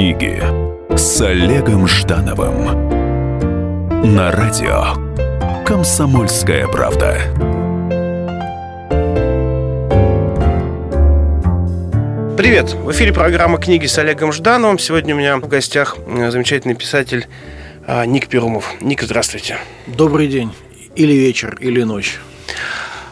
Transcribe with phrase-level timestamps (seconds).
[0.00, 0.42] Книги
[0.96, 2.64] с Олегом Ждановым
[4.14, 4.94] на радио
[5.66, 7.20] Комсомольская правда.
[12.34, 12.72] Привет!
[12.72, 14.78] В эфире программа «Книги с Олегом Ждановым».
[14.78, 17.26] Сегодня у меня в гостях э, замечательный писатель
[17.86, 18.72] а, Ник Перумов.
[18.80, 19.58] Ник, здравствуйте.
[19.86, 20.50] Добрый день.
[20.96, 22.18] Или вечер, или ночь.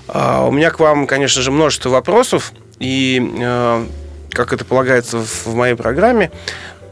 [0.07, 2.55] А, у меня к вам, конечно же, множество вопросов.
[2.79, 3.85] И, э,
[4.31, 6.31] как это полагается в моей программе,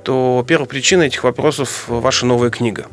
[0.06, 2.86] то первая причина этих вопросов– ваша новая книга.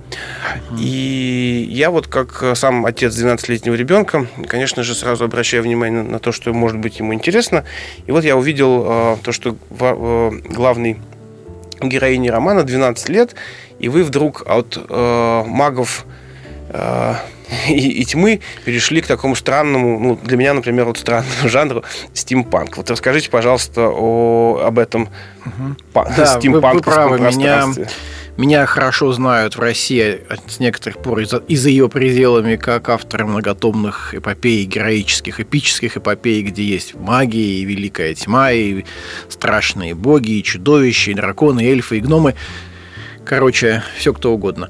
[0.80, 6.31] И я вот как сам отец 12-летнего ребенка, конечно же, сразу обращаю внимание на то,
[6.31, 7.66] что может быть ему интересно.
[8.08, 10.99] И вот я увидел э, то, что э, главный
[11.84, 13.36] героине романа 12 лет,
[13.77, 16.08] и вы вдруг от э, магов
[16.70, 17.14] э,
[17.67, 22.77] и, и тьмы перешли к такому странному, ну, для меня, например, вот странному жанру стимпанк.
[22.77, 25.09] Вот расскажите, пожалуйста, о, об этом
[25.45, 25.75] угу.
[25.94, 27.38] да, стимпанковском вы, вы правы.
[27.38, 27.67] Меня,
[28.38, 32.89] меня хорошо знают в России с некоторых пор и за, и за ее пределами как
[32.89, 38.86] автора многотомных эпопей, героических, эпических эпопей, где есть магия и великая тьма, и
[39.30, 42.36] страшные боги, и чудовища, и драконы, и эльфы, и гномы.
[43.23, 44.70] Короче, все кто угодно.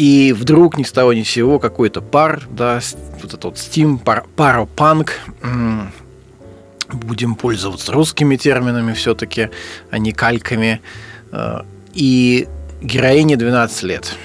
[0.00, 2.80] И вдруг ни с того ни с сего какой-то пар, да,
[3.20, 5.20] вот этот вот Steam, пар, паропанк,
[6.90, 9.50] будем пользоваться русскими терминами все-таки,
[9.90, 10.80] а не кальками.
[11.32, 12.48] Э, и
[12.80, 14.16] героине 12 лет.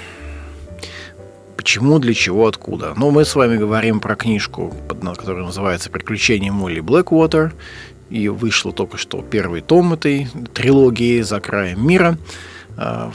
[1.57, 2.93] Почему, для чего, откуда?
[2.95, 7.53] Ну, мы с вами говорим про книжку, которая называется «Приключения Молли Блэквотер».
[8.09, 12.17] И вышло только что первый том этой трилогии «За краем мира».
[12.77, 13.11] А,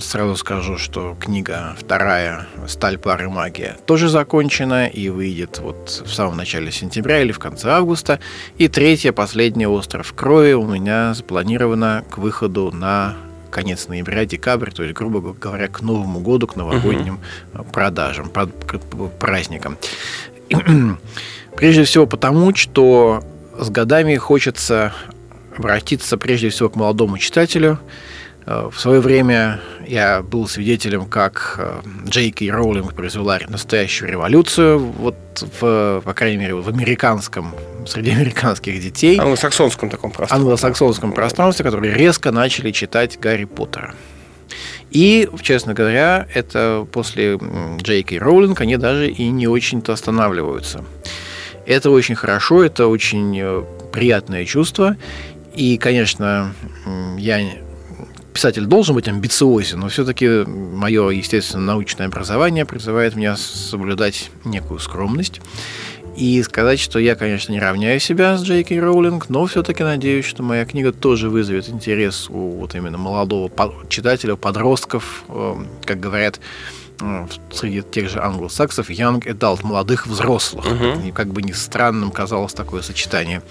[0.00, 6.12] сразу скажу, что книга вторая «Сталь, пар и магия» тоже закончена и выйдет вот в
[6.12, 8.20] самом начале сентября или в конце августа.
[8.56, 13.16] И третья, последняя «Остров крови» у меня запланирована к выходу на
[13.50, 17.18] конец ноября, декабрь, то есть, грубо говоря, к Новому году, к новогодним
[17.52, 18.30] uh продажам,
[19.18, 19.76] праздникам.
[21.56, 23.24] Прежде всего потому, что
[23.58, 24.92] с годами хочется
[25.58, 31.80] обратиться прежде всего к молодому читателю, Э, в свое время я был свидетелем, как э,
[32.08, 35.16] Джей Кей Роулинг произвела настоящую революцию, вот
[35.60, 37.54] в, по крайней мере, в американском,
[37.86, 39.18] среди американских детей.
[39.18, 40.36] Англосаксонском таком пространстве.
[40.36, 43.94] Англосаксонском пространстве, которые резко начали читать Гарри Поттера.
[44.90, 47.38] И, честно говоря, это после
[47.80, 50.84] Джей Кей Роулинг они даже и не очень-то останавливаются.
[51.66, 53.62] Это очень хорошо, это очень э,
[53.92, 54.96] приятное чувство.
[55.54, 56.54] И, конечно,
[57.18, 57.40] я
[58.32, 65.40] писатель должен быть амбициозен, но все-таки мое, естественно, научное образование призывает меня соблюдать некую скромность
[66.16, 70.24] и сказать, что я, конечно, не равняю себя с Джей Кей Роулинг, но все-таки надеюсь,
[70.24, 73.50] что моя книга тоже вызовет интерес у вот именно молодого
[73.88, 76.40] читателя, подростков, эм, как говорят
[77.00, 80.66] э, среди тех же англосаксов, young adult, молодых взрослых.
[80.66, 81.08] Uh-huh.
[81.08, 83.42] И как бы ни странным казалось такое сочетание.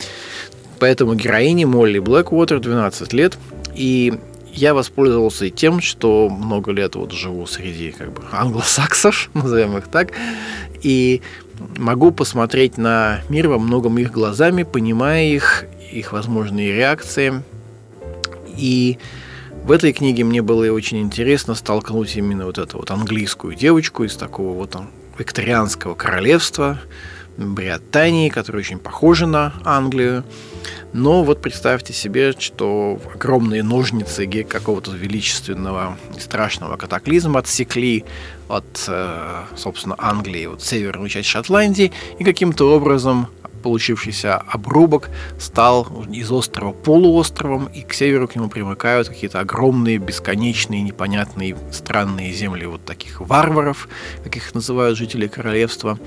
[0.80, 3.38] Поэтому героине Молли Блэквотер 12 лет,
[3.76, 4.14] и
[4.54, 9.88] я воспользовался и тем, что много лет вот живу среди как бы англосаксов, назовем их
[9.88, 10.12] так,
[10.82, 11.22] и
[11.78, 17.44] могу посмотреть на мир во многом их глазами, понимая их, их возможные реакции.
[18.58, 18.98] И
[19.64, 24.16] в этой книге мне было очень интересно столкнуть именно вот эту вот английскую девочку из
[24.16, 24.76] такого вот
[25.18, 26.80] викторианского королевства,
[27.38, 30.24] Британии, которая очень похожа на Англию,
[30.94, 38.06] но вот представьте себе, что огромные ножницы какого-то величественного и страшного катаклизма отсекли
[38.48, 43.28] от, э, собственно, Англии, вот северную часть Шотландии, и каким-то образом
[43.60, 50.82] получившийся обрубок стал из острова полуостровом, и к северу к нему примыкают какие-то огромные, бесконечные,
[50.82, 53.88] непонятные, странные земли вот таких варваров,
[54.24, 56.00] каких называют жители королевства,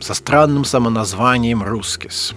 [0.00, 2.34] со странным самоназванием «Рускис».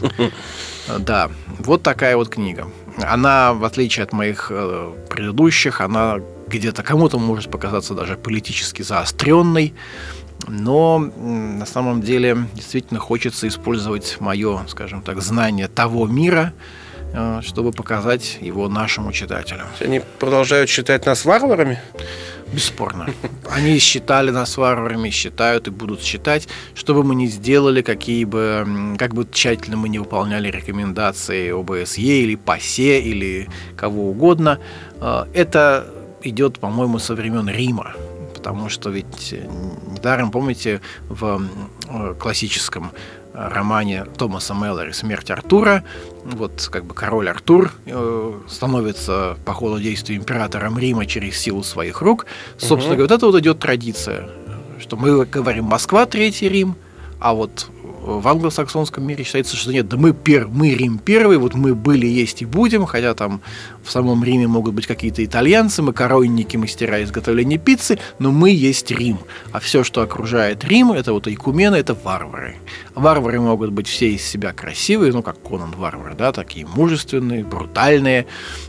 [0.98, 2.68] Да, вот такая вот книга.
[3.02, 6.18] Она, в отличие от моих э, предыдущих, она
[6.48, 9.74] где-то кому-то может показаться даже политически заостренной,
[10.48, 16.81] но на самом деле действительно хочется использовать мое, скажем так, знание того мира, э,
[17.42, 19.64] чтобы показать его нашему читателю.
[19.80, 21.78] Они продолжают считать нас варварами?
[22.52, 23.06] Бесспорно.
[23.50, 28.96] Они считали нас варварами, считают и будут считать, что бы мы ни сделали, какие бы,
[28.98, 34.58] как бы тщательно мы не выполняли рекомендации ОБСЕ или ПАСЕ или кого угодно.
[35.00, 35.86] Э, это
[36.22, 37.94] идет, по-моему, со времен Рима
[38.42, 39.34] потому что ведь
[39.86, 41.42] недаром, помните, в
[41.88, 42.90] э, классическом
[43.34, 45.84] романе Томаса Меллори «Смерть Артура».
[46.24, 52.00] Вот как бы король Артур э, становится по ходу действия императором Рима через силу своих
[52.00, 52.26] рук.
[52.58, 54.28] Собственно говоря, вот это вот идет традиция,
[54.78, 56.76] что мы говорим «Москва, Третий Рим»,
[57.20, 57.70] а вот
[58.02, 62.06] в англосаксонском мире считается, что нет, да мы, пер, мы Рим первый, вот мы были,
[62.06, 63.40] есть и будем, хотя там
[63.84, 69.18] в самом Риме могут быть какие-то итальянцы, макаронники, мастера изготовления пиццы, но мы есть Рим.
[69.52, 72.56] А все, что окружает Рим, это вот икумены, это варвары.
[72.94, 78.26] Варвары могут быть все из себя красивые, ну, как Конан варвар, да, такие мужественные, брутальные,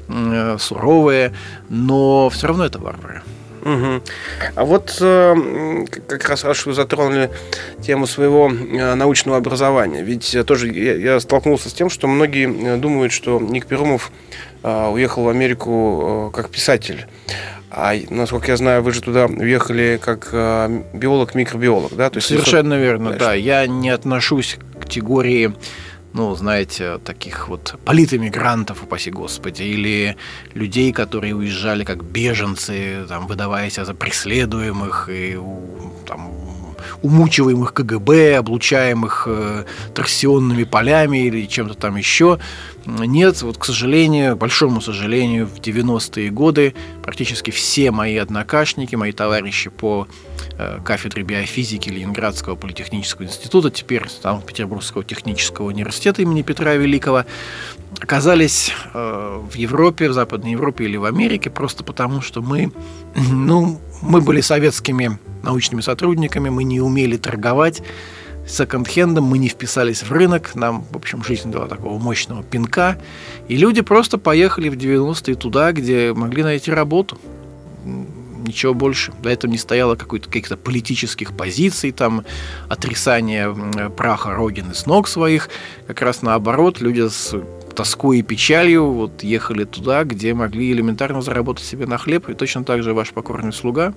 [0.07, 1.33] э, суровые,
[1.69, 3.23] но все равно это варвары.
[3.63, 4.01] Угу.
[4.55, 7.31] А вот э, как раз раз вы затронули
[7.81, 12.77] тему своего э, научного образования, ведь тоже я, я столкнулся с тем, что многие э,
[12.77, 14.11] думают, что Ник Перумов
[14.63, 17.05] уехал в Америку как писатель.
[17.69, 20.29] А насколько я знаю, вы же туда уехали как
[20.93, 22.09] биолог-микробиолог, да?
[22.09, 23.33] То есть Совершенно верно, да.
[23.33, 25.53] Я не отношусь к категории
[26.13, 30.15] ну, знаете, таких вот политэмигрантов, упаси господи, или
[30.53, 35.37] людей, которые уезжали как беженцы, там, выдавая за преследуемых и
[36.05, 36.31] там,
[37.01, 42.39] умучиваемых КГБ, облучаемых э, торсионными полями или чем-то там еще.
[42.85, 49.69] Нет, вот, к сожалению, большому сожалению, в 90-е годы практически все мои однокашники, мои товарищи
[49.69, 50.07] по
[50.57, 57.25] э, кафедре биофизики Ленинградского политехнического института, теперь Санкт-Петербургского технического университета имени Петра Великого,
[57.99, 62.71] оказались э, в Европе, в Западной Европе или в Америке просто потому, что мы,
[63.15, 67.81] ну, мы были советскими научными сотрудниками, мы не умели торговать,
[68.47, 72.97] секонд-хендом, мы не вписались в рынок, нам, в общем, жизнь дала такого мощного пинка,
[73.47, 77.17] и люди просто поехали в 90-е туда, где могли найти работу.
[78.43, 79.11] Ничего больше.
[79.21, 82.25] До этого не стояло каких-то политических позиций, там,
[82.69, 83.53] отрисания
[83.89, 85.49] праха Родины с ног своих.
[85.87, 87.33] Как раз наоборот, люди с
[87.73, 92.29] тоской и печалью вот ехали туда, где могли элементарно заработать себе на хлеб.
[92.29, 93.93] И точно так же ваш покорный слуга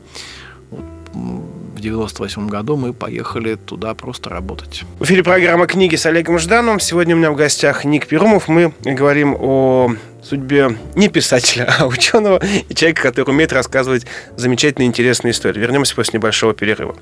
[0.71, 4.85] вот, в 98 году мы поехали туда просто работать.
[4.99, 6.81] В эфире программа «Книги» с Олегом Ждановым.
[6.81, 8.49] Сегодня у меня в гостях Ник Перумов.
[8.49, 9.93] Мы говорим о
[10.27, 14.07] судьбе не писателя, а ученого и человека, который умеет рассказывать
[14.37, 15.61] замечательные интересные истории.
[15.61, 16.95] Вернемся после небольшого перерыва.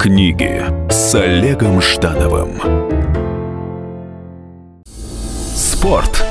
[0.00, 2.60] Книги с Олегом Ждановым.
[5.54, 6.24] Спорт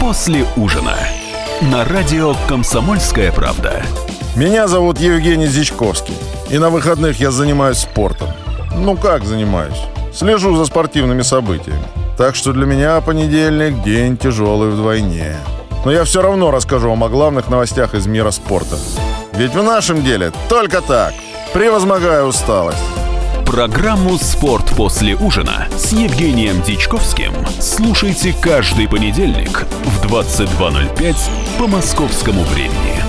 [0.00, 0.96] после ужина
[1.60, 3.82] на радио «Комсомольская правда».
[4.34, 6.14] Меня зовут Евгений Зичковский.
[6.50, 8.28] И на выходных я занимаюсь спортом.
[8.74, 9.78] Ну как занимаюсь?
[10.12, 11.84] Слежу за спортивными событиями.
[12.22, 15.38] Так что для меня понедельник– день тяжелый вдвойне.
[15.84, 18.76] Но я все равно расскажу вам о главных новостях из мира спорта.
[19.32, 21.14] Ведь в нашем деле только так.
[21.52, 22.78] Превозмогая усталость.
[23.44, 31.16] Программу «Спорт после ужина» с Евгением Дичковским слушайте каждый понедельник в 22.05
[31.58, 33.02] по московскому времени.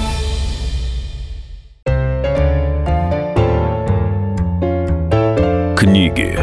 [5.77, 6.39] Книги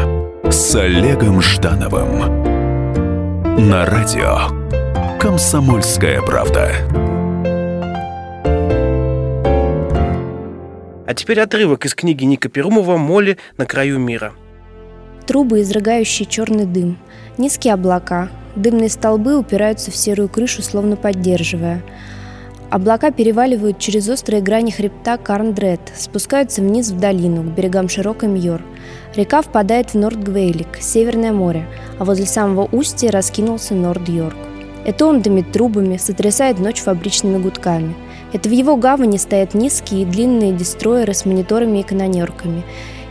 [0.49, 2.50] с Олегом Ждановым
[3.57, 6.71] на радио Комсомольская правда.
[11.05, 14.31] А теперь отрывок из книги Ника Перумова «Моли на краю мира».
[15.27, 16.97] Трубы, изрыгающие черный дым,
[17.37, 21.83] низкие облака, дымные столбы упираются в серую крышу, словно поддерживая.
[22.71, 28.61] Облака переваливают через острые грани хребта Карндред, спускаются вниз в долину, к берегам широкой Мьор–
[29.15, 31.67] Река впадает в Норд-Гвейлик, Северное море,
[31.99, 34.37] а возле самого устья раскинулся Норд-Йорк.
[34.85, 37.93] Это он дымит трубами, сотрясает ночь фабричными гудками.
[38.31, 42.63] Это в его гавани стоят низкие и длинные дестройеры с мониторами и канонерками,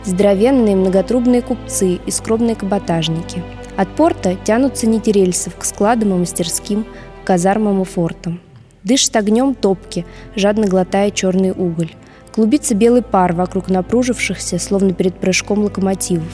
[0.03, 3.43] здоровенные многотрубные купцы и скромные каботажники.
[3.77, 6.85] От порта тянутся нити рельсов к складам и мастерским,
[7.23, 8.41] к казармам и фортам.
[8.83, 11.91] Дышит огнем топки, жадно глотая черный уголь.
[12.33, 16.31] Клубится белый пар вокруг напружившихся, словно перед прыжком локомотивов.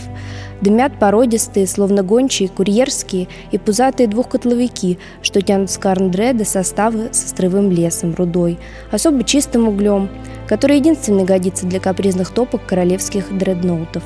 [0.62, 7.70] Дымят породистые, словно гончие, курьерские и пузатые двухкотловики, что тянут с Карндреда составы со строевым
[7.72, 8.60] лесом, рудой,
[8.92, 10.10] особо чистым углем,
[10.48, 14.04] который единственный годится для капризных топок королевских дредноутов.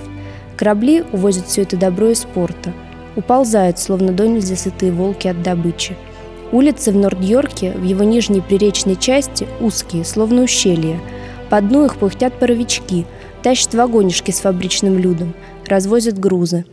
[0.58, 2.74] Корабли увозят все это добро из порта.
[3.16, 5.96] Уползают, словно до нельзя сытые волки от добычи.
[6.52, 11.00] Улицы в Норд-Йорке, в его нижней приречной части, узкие, словно ущелья–
[11.52, 13.06] по дну их пыхтят паровички,
[13.44, 15.34] тащат вагонишки с фабричным людом,
[15.68, 16.64] развозят грузы.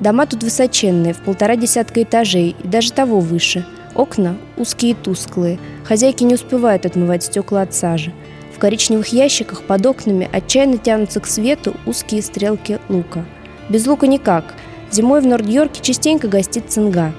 [0.00, 3.66] Дома тут высоченные, в полтора десятка этажей и даже того выше.
[3.94, 5.58] Окна узкие и тусклые.
[5.84, 8.14] Хозяйки не успевают отмывать стекла от сажи.
[8.56, 13.26] В коричневых ящиках под окнами отчаянно тянутся к свету узкие стрелки лука.
[13.68, 14.54] Без лука никак.
[14.90, 17.12] Зимой в Норд-Йорке частенько гостит цинга.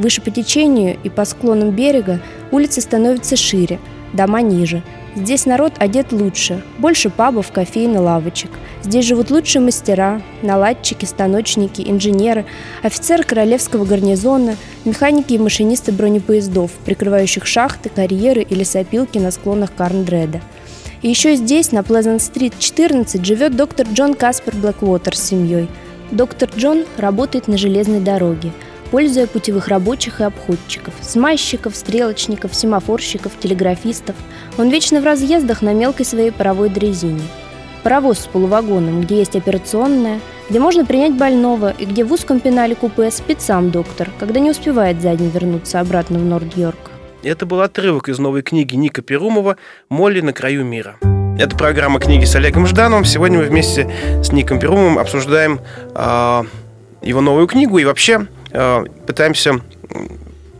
[0.00, 3.78] Выше по течению и по склонам берега улицы становятся шире,
[4.14, 4.82] дома ниже.
[5.14, 8.50] Здесь народ одет лучше, больше пабов, кофеин и лавочек.
[8.82, 12.46] Здесь живут лучшие мастера, наладчики, станочники, инженеры,
[12.82, 20.40] офицеры королевского гарнизона, механики и машинисты бронепоездов, прикрывающих шахты, карьеры или сопилки на склонах Карндреда.
[21.02, 25.68] И еще здесь, на Плезант-стрит 14, живет доктор Джон Каспер Блэквотер с семьей.
[26.10, 28.50] Доктор Джон работает на железной дороге–
[28.90, 34.16] пользуя путевых рабочих и обходчиков, смайщиков, стрелочников, семафорщиков, телеграфистов.
[34.58, 37.22] Он вечно в разъездах на мелкой своей паровой дрезине.
[37.82, 40.20] Паровоз с полувагоном, где есть операционная,
[40.50, 44.50] где можно принять больного и где в узком пенале купе спит сам доктор, когда не
[44.50, 46.90] успевает за вернуться обратно в Норд-Йорк.
[47.22, 49.56] Это был отрывок из новой книги Ника Перумова
[49.88, 50.96] «Молли на краю мира».
[51.38, 53.04] Это программа «Книги с Олегом Ждановым».
[53.04, 53.90] Сегодня мы вместе
[54.22, 55.60] с Ником Перумовым обсуждаем
[55.94, 56.42] э,
[57.02, 59.60] его новую книгу и вообще пытаемся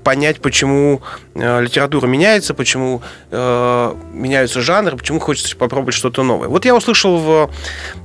[0.03, 1.03] понять, почему
[1.35, 6.49] э, литература меняется, почему э, меняются жанры, почему хочется попробовать что-то новое.
[6.49, 7.51] Вот я услышал в,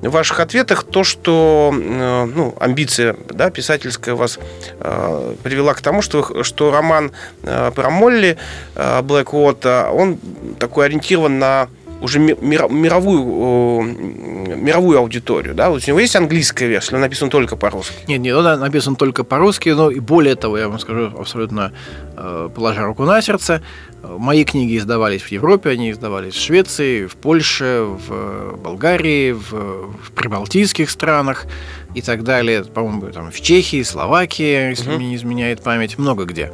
[0.01, 4.39] в ваших ответах то, что э, ну, амбиция да, писательская вас
[4.79, 7.11] э, привела к тому, что, что роман
[7.43, 8.37] э, про Молли
[8.75, 10.17] э, Блэквота, он
[10.59, 11.69] такой ориентирован на
[12.01, 13.83] уже мировую,
[14.57, 15.69] мировую аудиторию, да?
[15.69, 17.95] Вот у него есть английская версия, он написан только по-русски?
[18.07, 21.71] Нет, нет, он написан только по-русски, но и более того, я вам скажу абсолютно
[22.17, 23.61] э, положа руку на сердце,
[24.17, 30.11] мои книги издавались в Европе, они издавались в Швеции, в Польше, в Болгарии, в, в
[30.11, 31.45] прибалтийских странах
[31.93, 34.97] и так далее, по-моему, там в Чехии, Словакии, если угу.
[34.97, 36.51] мне не изменяет память, много где.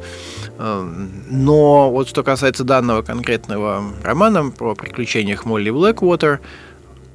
[0.58, 6.40] Эм, но вот что касается данного конкретного романа про приключениях Молли Блэквотер,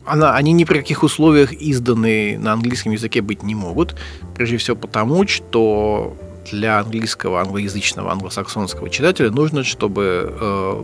[0.06, 3.96] она, они ни при каких условиях изданы на английском языке быть не могут.
[4.36, 6.15] Прежде всего потому, что
[6.51, 10.84] для английского, англоязычного, англосаксонского читателя нужно, чтобы э,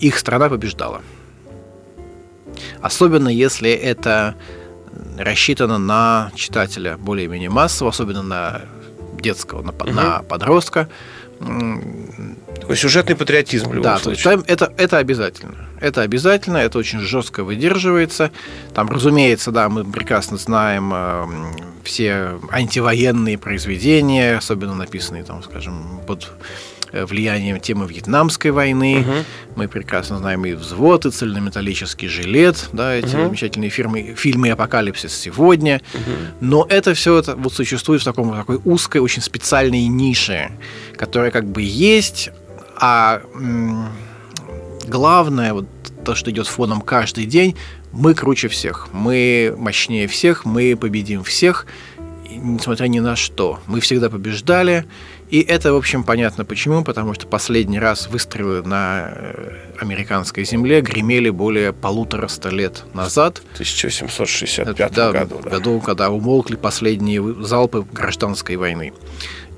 [0.00, 1.02] их страна побеждала.
[2.80, 4.34] Особенно если это
[5.18, 8.62] рассчитано на читателя более-менее массового, особенно на
[9.20, 9.90] детского, на, угу.
[9.90, 10.88] на подростка.
[11.38, 14.24] Такой сюжетный патриотизм в любом да, случае.
[14.24, 15.54] То есть, это, это обязательно.
[15.80, 18.30] Это обязательно, это очень жестко выдерживается.
[18.74, 21.26] Там, разумеется, да, мы прекрасно знаем э,
[21.84, 26.32] все антивоенные произведения, особенно написанные, там, скажем, под
[27.04, 29.00] влиянием темы Вьетнамской войны.
[29.00, 29.12] Угу.
[29.56, 33.24] Мы прекрасно знаем и «Взвод», и «Цельнометаллический жилет», да, эти угу.
[33.24, 35.82] замечательные фирмы, фильмы «Апокалипсис сегодня».
[35.92, 36.00] Угу.
[36.40, 40.52] Но это все это вот существует в таком, такой узкой, очень специальной нише,
[40.96, 42.30] которая как бы есть,
[42.80, 43.88] а м-
[44.86, 45.66] главное, вот
[46.04, 47.56] то, что идет фоном каждый день,
[47.92, 51.66] мы круче всех, мы мощнее всех, мы победим всех,
[52.28, 53.60] несмотря ни на что.
[53.66, 54.84] Мы всегда побеждали,
[55.28, 60.80] и это, в общем, понятно почему, потому что последний раз выстрелы на э, американской земле
[60.80, 63.42] гремели более полутора ста лет назад.
[63.50, 65.40] В 1765 да, году.
[65.42, 65.50] Да.
[65.50, 68.92] году, когда умолкли последние залпы гражданской войны.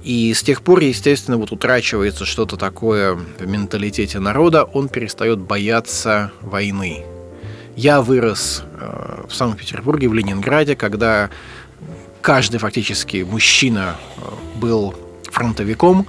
[0.02, 6.32] И с тех пор, естественно, вот утрачивается что-то такое в менталитете народа, он перестает бояться
[6.40, 7.04] войны.
[7.76, 11.28] Я вырос э, в Санкт-Петербурге, в Ленинграде, когда
[12.22, 14.20] каждый фактически мужчина э,
[14.58, 14.94] был
[15.38, 16.06] фронтовиком.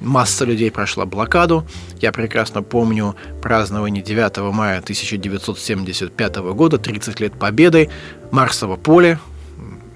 [0.00, 1.66] Масса людей прошла блокаду.
[2.00, 7.90] Я прекрасно помню празднование 9 мая 1975 года, 30 лет Победы,
[8.30, 9.18] Марсово поле,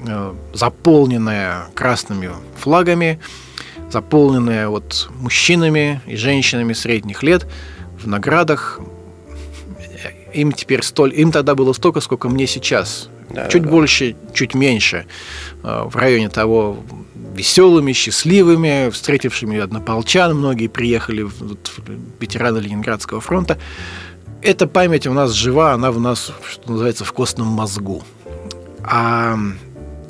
[0.07, 3.21] э, заполненное красными флагами,
[3.90, 7.47] заполненное вот мужчинами и женщинами средних лет
[7.99, 8.81] в наградах.
[10.35, 13.09] Им теперь столь, им тогда было столько, сколько мне сейчас.
[13.31, 15.07] Да, чуть да, больше, чуть меньше.
[15.62, 16.78] Э, в районе того,
[17.35, 20.37] веселыми, счастливыми, встретившими однополчан.
[20.37, 21.73] Многие приехали, вот,
[22.21, 23.59] ветераны Ленинградского фронта.
[24.43, 28.03] Эта память у нас жива, она в нас, что называется, в костном мозгу.
[28.83, 29.37] А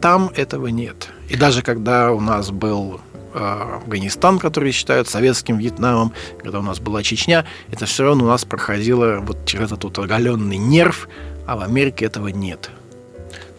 [0.01, 1.09] там этого нет.
[1.29, 3.01] И даже когда у нас был
[3.33, 6.13] э, Афганистан, который считают советским Вьетнамом,
[6.43, 9.99] когда у нас была Чечня, это все равно у нас проходило вот через этот вот
[9.99, 11.09] оголенный нерв,
[11.47, 12.71] а в Америке этого нет.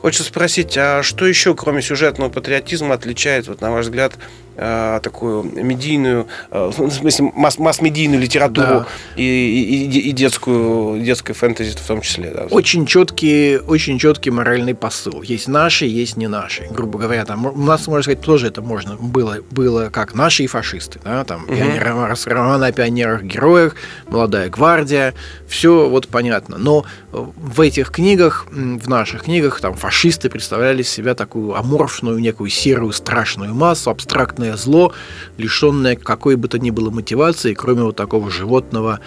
[0.05, 4.13] Хочется спросить, а что еще, кроме сюжетного патриотизма, отличает, вот, на ваш взгляд,
[4.55, 8.87] э, такую медийную, э, в смысле масс- масс-медийную литературу Да.
[9.15, 12.31] и, и, и детскую, детское фэнтези в том числе.
[12.35, 12.43] Да.
[12.51, 15.21] Очень четкий, очень четкий моральный посыл.
[15.21, 16.67] Есть наши, есть не наши.
[16.71, 20.47] Грубо говоря, там у нас, можно сказать, тоже это можно было, было как наши и
[20.47, 20.99] фашисты.
[21.03, 21.23] Да?
[21.23, 23.75] Там пионеры, рас- романы о пионерах-героях,
[24.07, 25.13] молодая гвардия,
[25.47, 26.57] все вот понятно.
[26.57, 32.91] Но в этих книгах, в наших книгах, там фашисты представляли себя такую аморфную, некую серую,
[32.93, 33.89] страшную массу,
[34.45, 34.93] абстрактное зло,
[35.37, 38.99] лишенное какой бы то ни было мотивации, кроме вот такого животного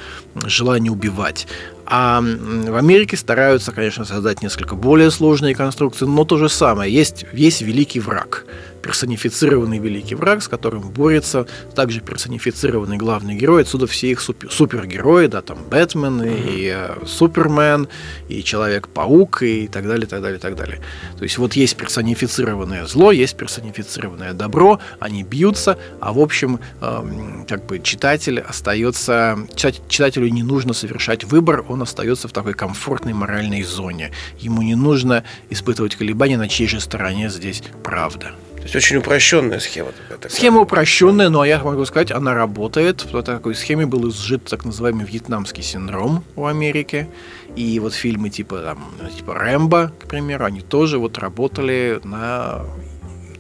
[0.45, 1.47] желания убивать.
[1.87, 6.92] А в Америке стараются, конечно, создать несколько более сложные конструкции, но то же самое.
[6.92, 8.45] Есть, есть великий враг,
[8.83, 13.63] персонифицированный великий враг, с которым борется также персонифицированный главный герой.
[13.63, 17.89] Отсюда все их супер, супергерои, да, там Бэтмен и э, Супермен,
[18.29, 20.81] и Человек-паук, и так далее, так далее, так далее.
[21.17, 27.47] То есть вот есть персонифицированное зло, есть персонифицированное добро, они бьются, а в общем, эм,
[27.49, 33.63] как бы читатель остается, читателю не нужно совершать выбор, он остается в такой комфортной моральной
[33.63, 34.13] зоне.
[34.39, 38.33] Ему не нужно испытывать колебания, на чьей же стороне здесь правда.
[38.69, 39.89] Есть очень упрощенная схема.
[40.11, 40.31] такая.
[40.31, 43.03] Схема упрощенная, но я могу сказать, она работает.
[43.11, 47.09] В такой схеме был изжит так называемый вьетнамский синдром в Америке.
[47.57, 52.61] И вот фильмы типа, там, типа Рэмбо, к примеру, они тоже вот работали на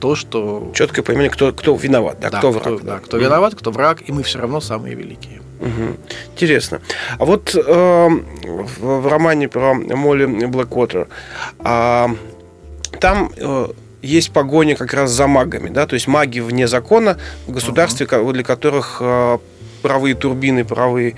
[0.00, 0.72] то, что...
[0.74, 2.82] Четкое понимание, кто, кто виноват, да, Да, кто кто, враг.
[2.84, 5.42] да, кто виноват, кто враг, и мы все равно самые великие.
[5.60, 5.98] Мгм.
[6.32, 6.80] Интересно.
[7.18, 11.08] А вот э, в, в романе про Молли Блэквотер
[11.58, 12.10] а,
[13.00, 13.68] там э,
[14.02, 18.44] есть погоня как раз за магами, да, то есть маги вне закона в государстве, для
[18.44, 19.38] которых э,
[19.82, 21.16] правые турбины, правые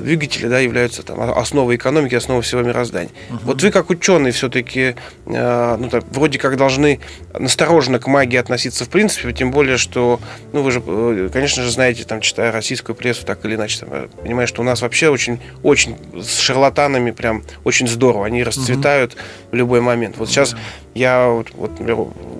[0.00, 3.10] двигатели, да, являются там основой экономики, основой всего мироздания.
[3.42, 7.00] Вот вы как ученый все-таки, ну, так, вроде как должны
[7.34, 10.20] настороженно к магии относиться в принципе, тем более, что,
[10.52, 13.88] ну, вы же, э, конечно же, знаете, там, читая российскую прессу, так или иначе, там,
[13.92, 19.16] э, понимаешь, что у нас вообще очень, очень с шарлатанами прям очень здорово, они расцветают
[19.50, 20.16] в любой момент.
[20.18, 20.56] Вот сейчас
[20.94, 21.72] я, вот, вот,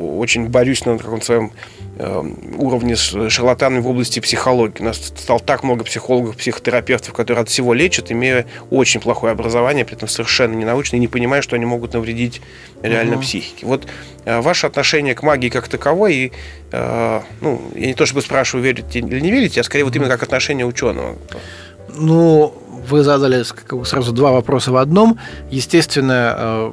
[0.00, 4.83] очень борюсь на каком-то своем э, уровне с шарлатанами в области психологии.
[4.83, 9.85] У нас стало так много психологов, психотерапевтов, которые от всего лечат, имея очень плохое образование,
[9.85, 12.43] при этом совершенно ненаучное, и не понимая, что они могут навредить
[12.83, 13.67] реально психике.
[13.67, 13.87] Вот
[14.25, 16.33] э, ваше отношение к магии как таковой, и,
[16.73, 20.11] э, ну, я не то чтобы спрашиваю, верите или не верите, а скорее вот именно
[20.11, 21.17] как отношение ученого.
[21.97, 22.55] Ну,
[22.88, 23.42] вы задали
[23.85, 25.18] сразу два вопроса в одном.
[25.51, 26.73] Естественно, э,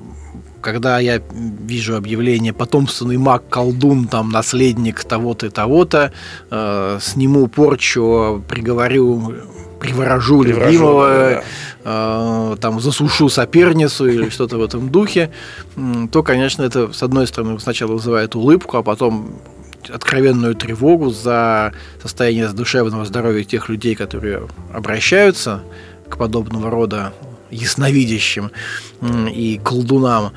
[0.63, 6.11] когда я вижу объявление «потомственный маг, колдун, там, наследник того-то и того-то»,
[6.49, 9.33] э, сниму порчу, приговорю,
[9.79, 11.43] приворожу, Приворожу, любимого, да,
[11.83, 15.29] э, там, засушу соперницу или что-то в этом духе,
[16.11, 19.35] то, конечно, это, с одной стороны, сначала вызывает улыбку, а потом
[19.89, 25.61] откровенную тревогу за состояние душевного здоровья тех людей, которые обращаются
[26.07, 27.11] к подобного рода
[27.53, 28.51] ясновидящим
[29.01, 30.31] и колдунам.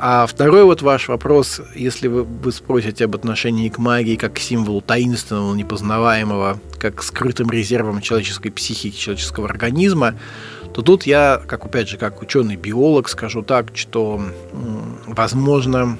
[0.00, 4.38] А второй вот ваш вопрос, если вы, вы спросите об отношении к магии как к
[4.38, 10.14] символу таинственного, непознаваемого, как к скрытым резервам человеческой психики, человеческого организма,
[10.74, 14.22] то тут я, как опять же, как ученый-биолог, скажу так, что,
[15.06, 15.98] возможно,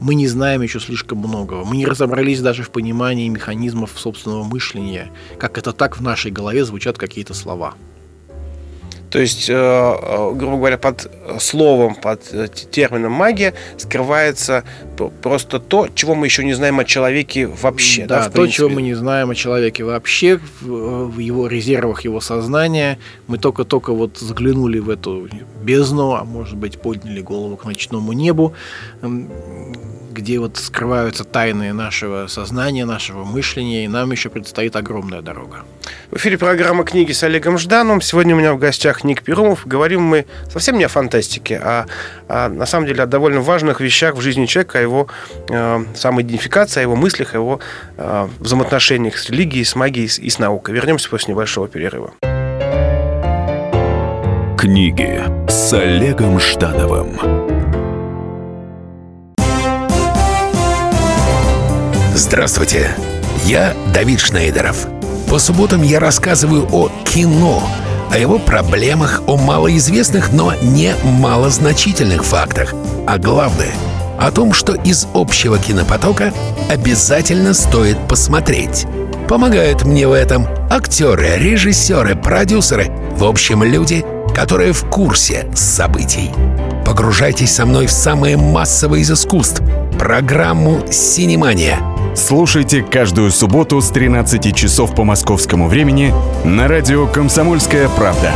[0.00, 1.64] мы не знаем еще слишком многого.
[1.64, 6.64] Мы не разобрались даже в понимании механизмов собственного мышления, как это так в нашей голове
[6.64, 7.74] звучат какие-то слова.
[9.10, 14.64] То есть, э, э, грубо говоря, под словом, под э, термином магия скрывается
[15.22, 18.04] просто то, чего мы еще не знаем о человеке вообще.
[18.06, 22.98] Да, Да, то, чего мы не знаем о человеке вообще, в, его резервах, его сознания.
[23.28, 25.28] Мы только-только вот заглянули в эту
[25.62, 28.54] бездну, а может быть подняли голову к ночному небу,
[30.12, 35.64] где вот скрываются тайны нашего сознания, нашего мышления, и нам еще предстоит огромная дорога.
[36.10, 38.00] В эфире программа «Книги» с Олегом Ждановым.
[38.00, 39.66] Сегодня у меня в гостях Ник Перумов.
[39.66, 41.86] Говорим мы совсем не о фантастике, а,
[42.28, 45.08] а на самом деле о довольно важных вещах в жизни человека, о его
[45.48, 47.60] э, самоидентификации, о его мыслях, о его
[47.96, 50.74] э, взаимоотношениях с религией, с магией и с наукой.
[50.74, 52.12] Вернемся после небольшого перерыва.
[54.58, 57.18] Книги с Олегом Ждановым.
[62.14, 62.90] Здравствуйте,
[63.44, 64.88] я Давид Шнейдеров.
[65.30, 67.62] По субботам я рассказываю о кино,
[68.10, 72.74] о его проблемах, о малоизвестных, но не малозначительных фактах.
[73.06, 73.72] А главное,
[74.18, 76.32] о том, что из общего кинопотока
[76.68, 78.86] обязательно стоит посмотреть.
[79.28, 86.30] Помогают мне в этом актеры, режиссеры, продюсеры, в общем, люди, которые в курсе событий.
[86.86, 89.60] Погружайтесь со мной в самое массовое из искусств–
[89.98, 91.97] программу «Синемания».
[92.14, 96.12] Слушайте каждую субботу с 13 часов по московскому времени
[96.44, 98.32] на радио «Комсомольская правда».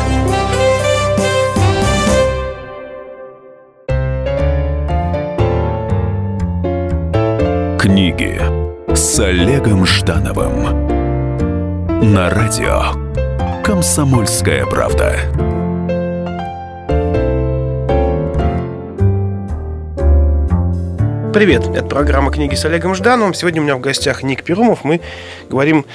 [7.79, 8.41] Книги
[8.95, 10.87] с Олегом Ждановым
[12.13, 12.83] на радио
[13.63, 15.62] «Комсомольская правда».
[21.33, 23.33] Привет, это программа «Книги с Олегом Ждановым».
[23.33, 24.85] Сегодня у меня в гостях Ник Перумов.
[24.85, 25.01] Мы
[25.49, 25.87] говорим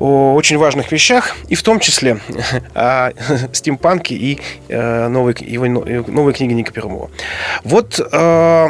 [0.00, 2.18] о очень важных вещах, и в том числе
[2.74, 3.10] о
[3.52, 7.10] стимпанке и э, новой, его, новой книге Ника Перумова.
[7.62, 8.68] Вот э,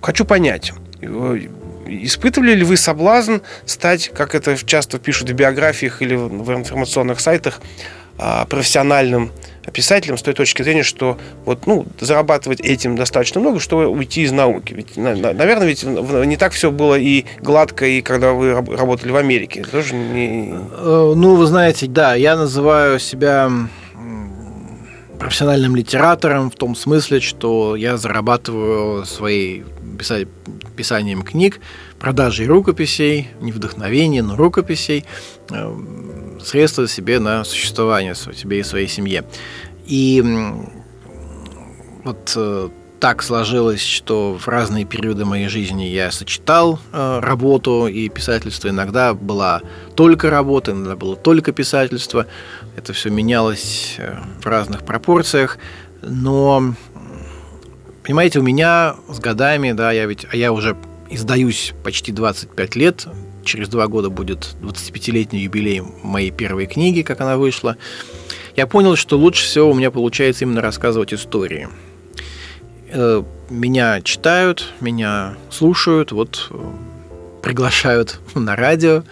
[0.00, 1.40] хочу понять, э,
[1.88, 7.60] испытывали ли вы соблазн стать, как это часто пишут в биографиях или в информационных сайтах,
[8.18, 9.30] э, профессиональным
[9.72, 14.32] писателем с той точки зрения, что вот, ну, зарабатывать этим достаточно много, чтобы уйти из
[14.32, 14.74] науки.
[14.74, 19.64] Ведь, наверное, ведь не так все было и гладко, и когда вы работали в Америке.
[19.70, 20.54] Тоже не...
[20.72, 23.50] Э, ну, вы знаете, да, я называю себя
[25.18, 31.60] профессиональным литератором в том смысле, что я зарабатываю своей писанием книг,
[31.98, 35.04] продажей рукописей, не вдохновения, но рукописей,
[35.50, 35.76] э,
[36.42, 39.24] средства себе на существование себе и своей семье.
[39.86, 40.22] И
[42.04, 42.68] вот э,
[43.04, 48.68] так сложилось, что в разные периоды моей жизни я сочетал э, работу и писательство.
[48.68, 49.60] Иногда была
[49.94, 52.26] только работа, иногда было только писательство.
[52.76, 55.58] Это все менялось э, в разных пропорциях.
[56.00, 56.74] Но,
[58.04, 60.76] понимаете, у меня с годами, да, я ведь, а я уже
[61.10, 63.06] издаюсь почти 25 лет,
[63.44, 67.76] через два года будет 25-летний юбилей моей первой книги, как она вышла,
[68.56, 71.68] я понял, что лучше всего у меня получается именно рассказывать истории.
[72.90, 76.56] Э, меня читают, меня слушают, вот э,
[77.42, 79.02] приглашают на радио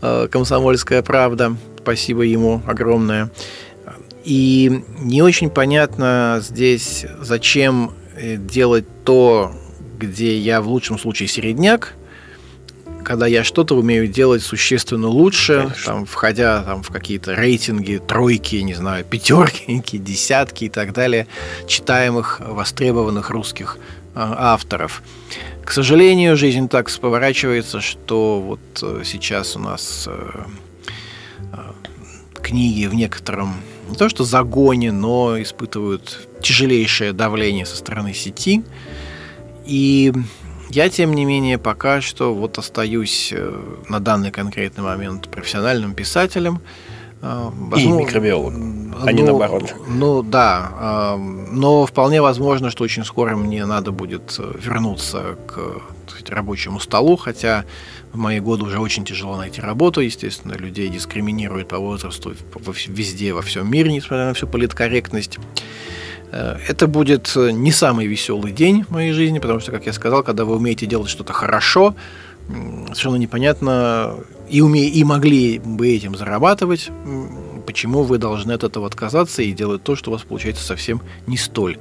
[0.00, 1.56] э, «Комсомольская правда».
[1.78, 3.30] Спасибо ему огромное.
[4.22, 9.52] И не очень понятно здесь, зачем делать то,
[9.98, 11.94] где я в лучшем случае середняк,
[13.04, 18.74] когда я что-то умею делать существенно лучше, там, входя там, в какие-то рейтинги, тройки, не
[18.74, 21.26] знаю, пятерки, десятки и так далее,
[21.66, 25.02] читаемых, востребованных русских э, авторов.
[25.64, 30.44] К сожалению, жизнь так поворачивается, что вот э, сейчас у нас э,
[31.52, 31.56] э,
[32.42, 33.54] книги в некотором
[33.88, 38.62] не то что загоне, но испытывают тяжелейшее давление со стороны сети.
[39.66, 40.12] И
[40.70, 46.60] я, тем не менее, пока что вот остаюсь э, на данный конкретный момент профессиональным писателем.
[47.22, 49.74] Э, возможно, и микробиологом, а ну, не наоборот.
[49.88, 56.30] Ну да, э, но вполне возможно, что очень скоро мне надо будет вернуться к сказать,
[56.30, 57.64] рабочему столу, хотя
[58.12, 62.34] в мои годы уже очень тяжело найти работу, естественно, людей дискриминируют по возрасту
[62.86, 65.38] везде, во всем мире, несмотря на всю политкорректность.
[66.32, 69.92] Э, это будет э, не самый веселый день в моей жизни, потому что, как я
[69.92, 71.94] сказал, когда вы умеете делать что-то хорошо,
[72.48, 74.16] совершенно непонятно,
[74.48, 76.90] и, уме, и могли бы этим зарабатывать,
[77.66, 81.36] почему вы должны от этого отказаться и делать то, что у вас получается совсем не
[81.36, 81.78] столь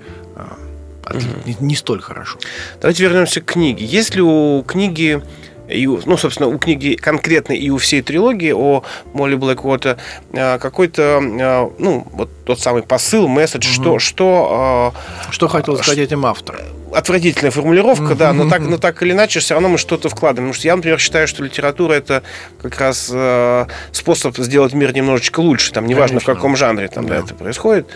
[1.16, 1.20] угу.
[1.46, 2.38] не, не столь хорошо.
[2.82, 3.86] Давайте вернемся к книге.
[3.86, 5.22] Есть ли у книги
[5.69, 9.97] и, ну, собственно, у книги конкретно и у всей трилогии о Молли Блэквота
[10.32, 13.73] какой-то, а, ну, вот тот самый посыл, месседж, угу.
[13.73, 13.99] что...
[13.99, 16.60] Что, а, что хотел сказать этим автор?
[16.91, 20.49] Отвратительная формулировка, да, но так, но так или иначе все равно мы что-то вкладываем.
[20.49, 22.23] Потому что я, например, считаю, что литература это
[22.62, 26.34] как раз э, способ сделать мир немножечко лучше, там, неважно Конечно.
[26.34, 27.19] в каком жанре там да.
[27.19, 27.88] Да, это происходит.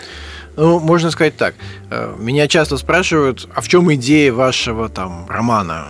[0.56, 1.56] Ну, можно сказать так.
[1.90, 5.88] Э, меня часто спрашивают, а в чем идея вашего там романа?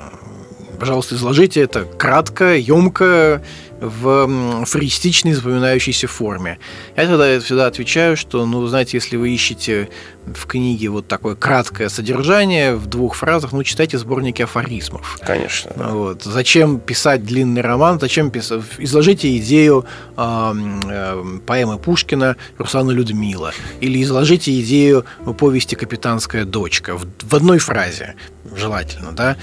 [0.79, 3.41] Пожалуйста, изложите это кратко, емко,
[3.83, 6.57] в фористичной запоминающейся форме.
[6.95, 9.89] Я тогда всегда отвечаю, что, ну, знаете, если вы ищете
[10.25, 15.19] в книге вот такое краткое содержание в двух фразах, ну, читайте сборники афоризмов.
[15.21, 15.71] Конечно.
[15.75, 15.89] Да.
[15.89, 16.23] Вот.
[16.23, 17.99] Зачем писать длинный роман?
[17.99, 18.61] Зачем писать?
[18.77, 20.53] Изложите идею э,
[20.85, 23.51] э, поэмы Пушкина «Руслана Людмила».
[23.81, 25.05] Или изложите идею
[25.37, 28.15] повести «Капитанская дочка» в, в одной фразе,
[28.55, 29.35] желательно, да?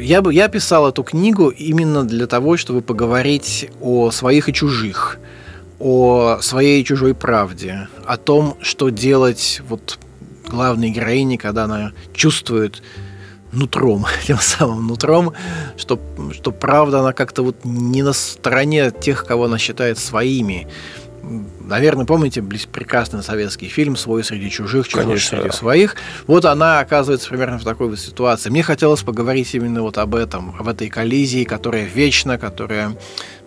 [0.00, 5.18] Я, бы, я писал эту книгу именно для того, чтобы поговорить о своих и чужих,
[5.78, 9.98] о своей и чужой правде, о том, что делать вот
[10.48, 12.82] главной героине, когда она чувствует
[13.52, 15.32] нутром, тем самым нутром,
[15.76, 15.98] что,
[16.32, 20.68] что правда, она как-то вот не на стороне тех, кого она считает своими.
[21.68, 25.52] Наверное, помните прекрасный советский фильм «Свой среди чужих, чужой Конечно, среди да.
[25.54, 25.96] своих».
[26.26, 28.50] Вот она оказывается примерно в такой вот ситуации.
[28.50, 32.96] Мне хотелось поговорить именно вот об этом, об этой коллизии, которая вечна, которая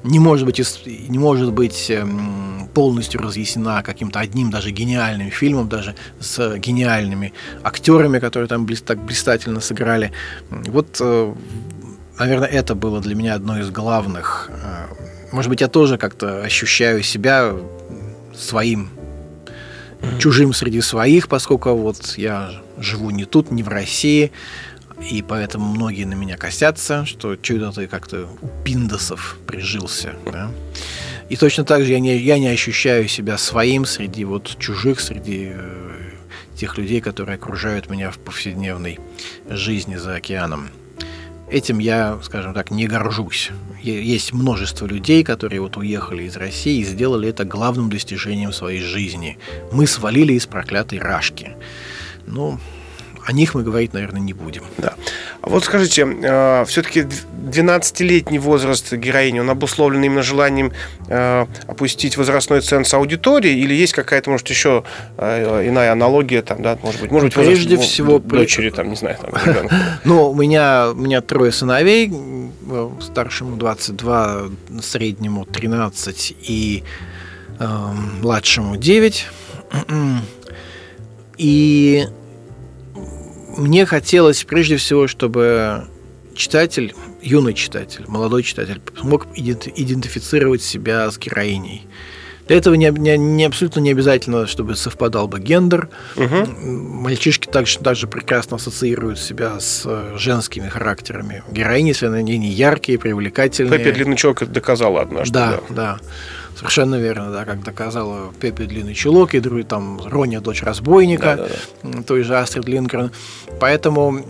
[0.04, 5.96] не может быть, не может быть эм, полностью разъяснена каким-то одним даже гениальным фильмом, даже
[6.20, 10.12] с гениальными актерами, которые там блист- так блистательно сыграли.
[10.50, 11.34] Вот, э,
[12.18, 14.50] наверное, это было для меня одно из главных.
[14.52, 14.88] э,
[15.32, 17.54] Может быть, я тоже как-то ощущаю себя
[18.42, 18.90] своим
[20.20, 24.32] чужим среди своих, поскольку вот я живу не тут, не в России,
[25.12, 30.14] и поэтому многие на меня косятся, что чудо ты как-то у пиндосов прижился.
[30.32, 30.52] да.
[31.30, 35.54] И точно так же я не, я не ощущаю себя своим среди вот чужих, среди
[35.54, 35.92] э,
[36.58, 39.00] тех людей, которые окружают меня в повседневной
[39.50, 40.68] жизни за океаном.
[41.52, 43.52] Этим я, скажем так, не горжусь.
[43.82, 49.38] Есть множество людей, которые вот уехали из России и сделали это главным достижением своей жизни.
[49.74, 51.58] Мы свалили из проклятой рашки.
[52.26, 52.58] Ну,
[53.26, 54.64] о них мы говорить, наверное, не будем.
[54.78, 54.96] Да.
[55.42, 56.06] А вот скажите,
[56.66, 57.08] все-таки
[57.52, 60.72] 12-летний возраст героини, он обусловлен именно желанием
[61.08, 64.84] э, опустить возрастной ценз аудитории, или есть какая-то, может, еще
[65.18, 68.90] э, иная аналогия, там, да, может быть, может быть, возраст, Прежде ну, всего, дочери, там,
[68.90, 69.76] не знаю, там, ребенка.
[70.04, 74.42] Ну, у меня, у меня трое сыновей, э, старшему 22,
[74.82, 76.84] среднему 13 и
[77.60, 77.66] э,
[78.22, 79.28] младшему 9.
[81.38, 82.06] И
[83.58, 85.86] мне хотелось прежде всего, чтобы
[86.36, 91.88] читатель, юный читатель, молодой читатель смог идент- идентифицировать себя с героиней.
[92.48, 95.90] Для этого не, не- не абсолютно не обязательно, чтобы совпадал бы гендер.
[96.18, 99.88] Мальчишки также, также прекрасно ассоциируют себя с
[100.18, 103.80] женскими характерами героини, если они не яркие, привлекательные.
[103.80, 105.34] Пеппи Длинный Чулок это доказала однажды.
[105.34, 106.00] Да, да.
[106.62, 111.98] Совершенно верно, да, как доказала Пеппи Длинный Чулок и другие, там Роня, дочь разбойника, Да-да-да.
[111.98, 113.10] м, той же Астрид Лингрен.
[113.60, 114.24] Поэтому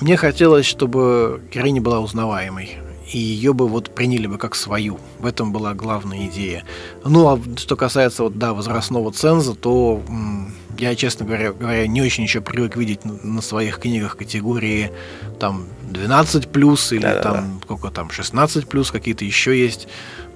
[0.00, 2.76] мне хотелось, чтобы героиня была узнаваемой.
[3.12, 5.00] И ее бы вот приняли бы как свою.
[5.18, 6.62] В этом была главная идея.
[7.04, 12.02] Ну, а что касается вот, да, возрастного ценза, то м, я, честно говоря, говоря, не
[12.02, 14.90] очень еще привык видеть на, своих книгах категории
[15.38, 17.32] там 12 плюс или Да-да-да.
[17.34, 19.88] там сколько там 16 плюс, какие-то еще есть.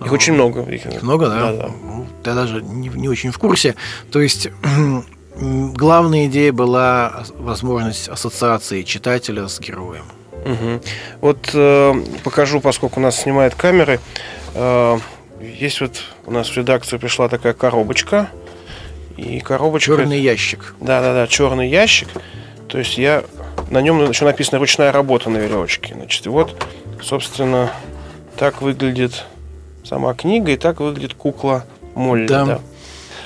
[0.05, 0.62] Их очень много.
[0.62, 1.53] Их, Их много, да?
[1.53, 1.68] Да-да.
[1.68, 3.77] Ну, Я даже не, не очень в курсе.
[4.11, 4.49] То есть
[5.37, 10.05] главная идея была возможность ассоциации читателя с героем.
[10.44, 10.81] Мгм.
[11.20, 14.01] Вот э, покажу, поскольку у нас снимают камеры.
[14.55, 14.99] Э,
[15.40, 18.31] есть вот у нас в редакцию пришла такая коробочка.
[19.16, 19.96] И коробочка...
[19.96, 20.74] Черный ящик.
[20.81, 22.09] Да, да, да, черный ящик.
[22.68, 23.24] То есть я
[23.70, 25.94] на нем еще написано ручная работа на веревочке.
[25.94, 26.62] Значит, и вот,
[27.02, 27.70] собственно,
[28.37, 29.24] так выглядит
[29.85, 32.26] сама книга, и так выглядит кукла Молли.
[32.26, 32.44] Да.
[32.44, 32.61] да.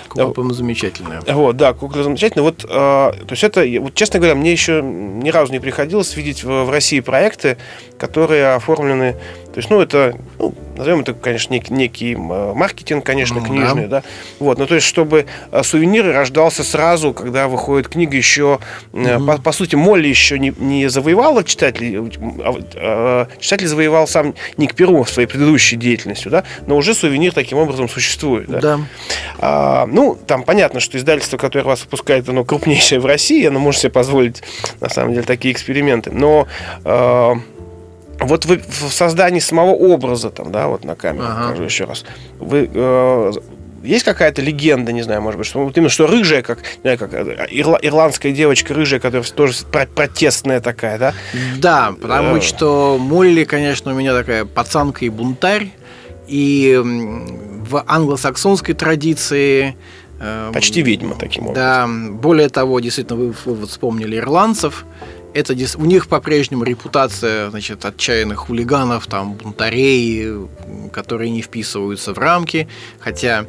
[0.08, 1.20] Кукла, по-моему, замечательная.
[1.26, 2.42] Вот, да, кукла замечательная.
[2.42, 6.42] Вот, э, то есть это, вот, честно говоря, мне еще ни разу не приходилось видеть
[6.42, 7.58] в, в России проекты,
[7.96, 9.12] которые оформлены,
[9.52, 13.86] то есть, ну, это, ну, назовем это, конечно, нек- некий м, маркетинг, конечно, Ну, книжный,
[13.86, 14.02] да.
[14.38, 18.58] Вот, ну, то есть, чтобы э, сувенир рождался сразу, когда выходит книга еще,
[18.92, 21.98] э, по, по сути, Молли еще не, не завоевала читателей,
[22.44, 27.58] а э, читатель завоевал сам Ник Перу своей предыдущей деятельностью, да, но уже сувенир таким
[27.58, 28.60] образом существует, да.
[28.60, 28.80] Да.
[29.38, 33.80] А, ну, там понятно, что издательство, которое вас выпускает, оно крупнейшее в России, оно может
[33.80, 34.42] себе позволить,
[34.80, 36.10] на самом деле, такие эксперименты.
[36.10, 36.46] Но
[36.84, 37.34] а,
[38.20, 41.42] вот вы в создании самого образа, там, да, вот на камеру Ага.
[41.44, 42.04] покажу еще раз,
[42.38, 43.32] вы э,
[43.82, 46.98] есть какая-то легенда, не знаю, может быть, что вот именно что рыжая, как, не знаю,
[46.98, 51.14] как э, ирла- ирландская девочка рыжая, которая тоже про- протестная такая, да?
[51.58, 52.40] Да, потому Э.
[52.40, 55.70] что Молли, конечно, у меня такая пацанка и бунтарь.
[56.28, 59.76] И в англосаксонской традиции...
[60.20, 62.08] э, Почти ведьма таким образом.
[62.12, 64.84] Да, более того, действительно, вы вот вспомнили ирландцев.
[65.32, 70.48] Это у них по-прежнему репутация, значит, отчаянных хулиганов, там, бунтарей,
[70.92, 73.46] которые не вписываются в рамки, хотя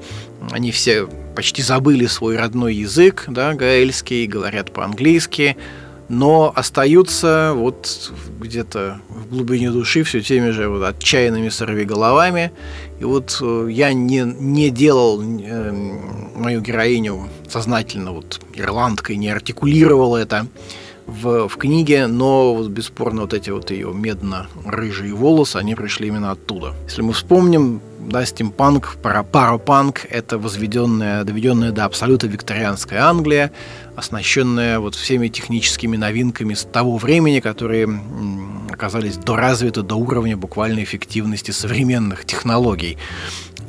[0.52, 5.58] они все почти забыли свой родной язык, да, гаэльский, говорят по-английски,
[6.08, 12.52] но остаются вот где-то в глубине души все теми же вот отчаянными сорвиголовами.
[13.00, 15.72] И вот э, я не, не делал э,
[16.36, 20.48] мою героиню сознательно вот ирландкой, не артикулировал это
[21.08, 26.32] в, в книге, но вот бесспорно вот эти вот ее медно-рыжие волосы, они пришли именно
[26.32, 26.74] оттуда.
[26.86, 33.52] Если мы вспомним, да, стимпанк, пара- парапанк– это возведенная, доведенная до абсолюта викторианская Англия,
[33.96, 40.84] оснащенная вот всеми техническими новинками с того времени, которые м, оказались доразвиты до уровня буквальной
[40.84, 42.98] эффективности современных технологий.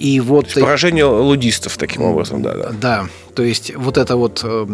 [0.02, 0.48] И вот...
[0.48, 2.70] То поражение лудистов таким образом, да, да.
[2.72, 4.64] Да, то есть вот эта вот э,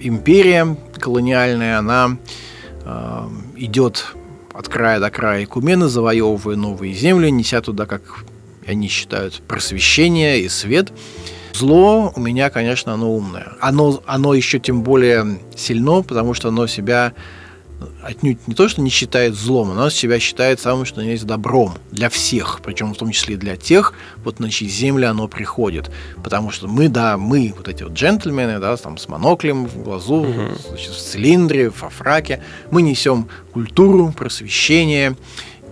[0.00, 2.16] империя колониальная, она
[2.84, 4.14] э, идет
[4.54, 8.02] от края до края Кумены, завоевывая новые земли, неся туда, как
[8.68, 10.92] они считают, просвещение и свет.
[11.54, 13.54] Зло у меня, конечно, оно умное.
[13.58, 17.14] Оно, оно еще тем более сильно, потому что оно себя
[18.02, 22.08] отнюдь не то, что не считает злом, оно себя считает самым, что есть добром для
[22.08, 25.90] всех, причем в том числе и для тех, вот на чьи земли оно приходит.
[26.22, 30.22] Потому что мы, да, мы, вот эти вот джентльмены, да, там с моноклем в глазу,
[30.22, 30.42] угу.
[30.68, 35.16] значит, в цилиндре, в фраке, мы несем культуру, просвещение,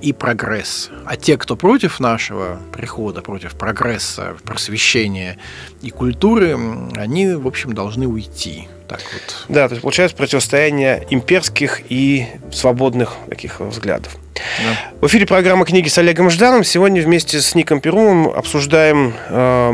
[0.00, 0.90] и прогресс.
[1.06, 5.38] А те, кто против нашего прихода, против прогресса, просвещения
[5.80, 6.56] и культуры,
[6.94, 8.68] они, в общем, должны уйти.
[8.88, 9.46] Так вот.
[9.48, 14.16] Да, то есть получается противостояние имперских и свободных таких взглядов.
[14.34, 14.92] Да.
[15.00, 16.62] В эфире программа «Книги с Олегом Жданом».
[16.62, 19.72] Сегодня вместе с Ником Перумом обсуждаем э,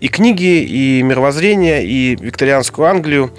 [0.00, 3.32] и книги, и мировоззрение, и викторианскую Англию,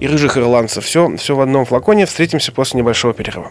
[0.00, 0.84] и рыжих ирландцев.
[0.84, 2.06] Все, все в одном флаконе.
[2.06, 3.50] Встретимся после небольшого перерыва.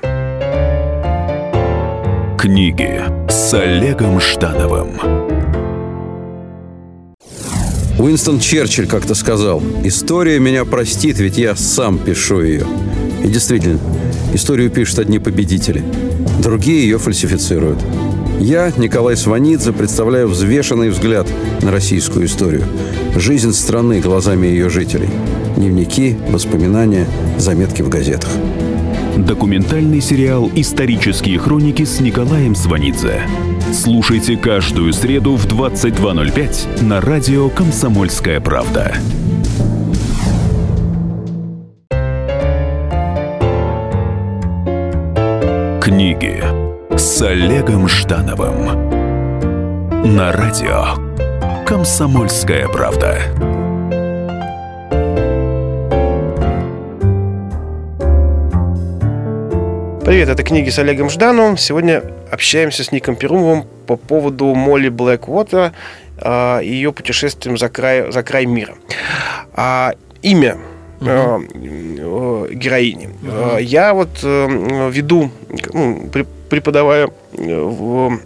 [2.38, 5.35] Книги с Олегом Ждановым.
[7.98, 12.66] Уинстон Черчилль как-то сказал, «История меня простит, ведь я сам пишу ее».
[13.24, 13.80] И действительно,
[14.34, 15.82] историю пишут одни победители,
[16.44, 17.80] другие ее фальсифицируют.
[18.40, 21.26] Я, Николай Сванидзе, представляю взвешенный взгляд
[21.62, 22.64] на российскую историю.
[23.16, 25.10] Жизнь страны глазами ее жителей.
[25.56, 28.30] Дневники, воспоминания, заметки в газетах.
[29.18, 33.22] Документальный сериал «Исторические хроники» с Николаем Сванидзе.
[33.74, 38.94] Слушайте каждую среду в 22.05 на радио «Комсомольская правда».
[45.82, 46.44] Книги
[46.96, 48.90] с Олегом Ждановым
[50.16, 53.65] на радио «Комсомольская правда».
[60.06, 61.58] Привет, это книги с Олегом Ждановым.
[61.58, 65.74] Сегодня общаемся с Ником Перумовым по поводу Молли Блэквотер
[66.20, 68.76] э, и ее путешествием за край, за край мира.
[69.54, 70.60] А, имя
[71.02, 71.10] угу.
[71.10, 73.10] э, героини.
[73.24, 73.58] Угу.
[73.58, 75.32] Я вот э, веду,
[75.74, 76.08] ну,
[76.50, 78.20] преподавая в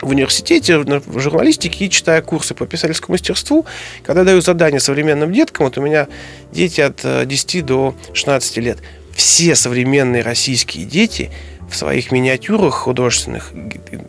[0.00, 3.66] в университете, в журналистике и читая курсы по писательскому мастерству,
[4.02, 6.08] когда даю задания современным деткам, вот у меня
[6.50, 8.78] дети от 10 до 16 лет,
[9.14, 11.30] все современные российские дети
[11.72, 13.52] в своих миниатюрах художественных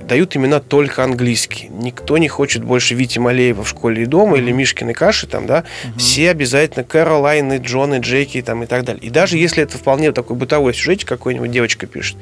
[0.08, 1.70] дают имена только английские.
[1.70, 5.64] Никто не хочет больше Вити Малеева в школе и дома или Мишкины каши там, да.
[5.86, 6.00] Угу.
[6.00, 9.02] Все обязательно Кэролайны, Джоны, Джеки там и так далее.
[9.02, 12.18] И даже если это вполне такой бытовой сюжет, какой-нибудь девочка пишет,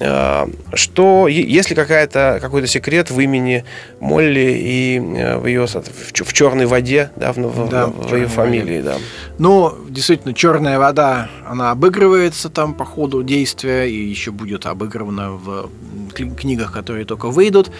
[0.00, 3.64] э, что если какая-то, какой-то секрет в имени
[4.00, 8.78] Молли и э, в ее в, черной воде, да, в, да, в, в ее фамилии,
[8.78, 8.82] воде.
[8.82, 8.96] да.
[9.38, 15.70] Ну, действительно, черная вода, она обыгрывается там по ходу действия и еще будет обыграна в
[16.14, 17.70] книгах, которые только выйдут.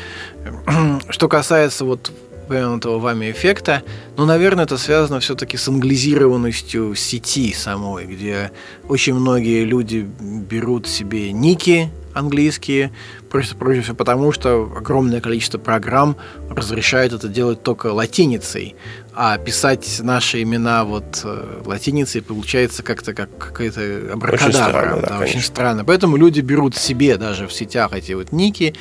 [1.09, 2.13] Что касается вот
[2.45, 3.83] упомянутого вами эффекта,
[4.17, 8.53] ну, наверное, это связано все-таки с англизированностью сети самой, где
[8.89, 12.91] очень многие люди берут себе ники английские,
[13.29, 16.17] просто прежде всего потому, что огромное количество программ
[16.51, 18.75] разрешает это делать только латиницей,
[19.15, 24.39] а писать наши имена вот э, латиницей получается как-то как какая-то абракадабра.
[24.39, 25.85] Очень странно, да, очень странно.
[25.85, 28.75] Поэтому люди берут себе даже в сетях эти вот ники,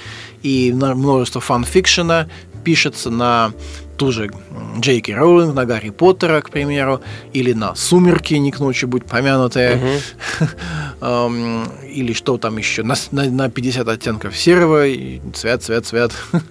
[0.44, 2.30] и множество фанфикшена
[2.68, 3.54] пишется на
[3.96, 4.30] ту же
[4.78, 7.00] Джейки Роулинг, на Гарри Поттера, к примеру,
[7.32, 10.02] или на «Сумерки», не к ночи будь помянутые,
[11.02, 16.12] или что там еще, на, на, на 50 оттенков серого, и цвет, цвет, цвет.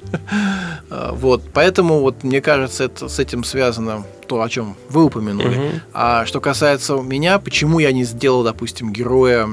[0.89, 5.83] А, вот, поэтому вот мне кажется, это с этим связано то, о чем вы упомянули.
[5.93, 9.49] А что касается меня, почему я не сделал, допустим, героя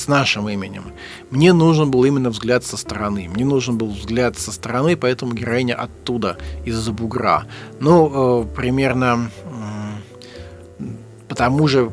[0.00, 0.84] с нашим именем.
[1.30, 3.28] Мне нужен был именно взгляд со стороны.
[3.28, 7.44] Мне нужен был взгляд со стороны, поэтому героиня оттуда, из-за бугра.
[7.80, 10.84] Ну, э, примерно э,
[11.28, 11.90] потому же,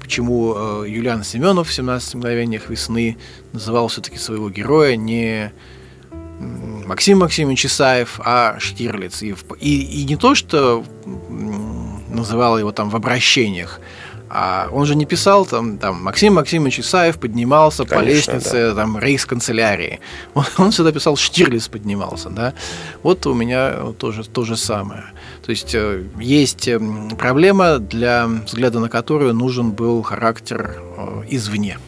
[0.00, 3.16] почему э, Юлиан Семенов в «17 мгновениях весны»
[3.52, 5.52] называл все-таки своего героя не
[6.38, 9.22] Максим Максимович Исаев, а Штирлиц.
[9.22, 10.84] И, и, и не то, что
[12.08, 13.80] называл его там в обращениях,
[14.28, 18.74] а он же не писал там, там Максим Максимович Исаев поднимался Конечно, по лестнице да.
[18.74, 20.00] там рейс-канцелярии.
[20.34, 22.52] Он, он всегда писал Штирлиц поднимался, да.
[23.02, 25.04] Вот у меня тоже то же самое.
[25.44, 31.78] То есть э, есть эм, проблема, для взгляда на которую нужен был характер э, извне.